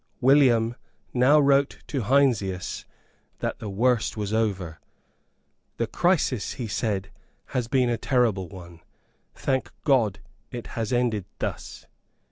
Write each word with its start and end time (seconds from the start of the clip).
William 0.19 0.73
now 1.13 1.39
wrote 1.39 1.83
to 1.85 2.01
Heinsius 2.01 2.85
that 3.37 3.59
the 3.59 3.69
worst 3.69 4.17
was 4.17 4.33
over. 4.33 4.79
"The 5.77 5.85
crisis," 5.85 6.53
he 6.53 6.67
said, 6.67 7.11
"has 7.49 7.67
been 7.67 7.87
a 7.91 7.99
terrible 7.99 8.49
one. 8.49 8.79
Thank 9.35 9.69
God 9.83 10.17
that 10.49 10.57
it 10.57 10.67
has 10.73 10.91
ended 10.91 11.25
thus." 11.37 11.85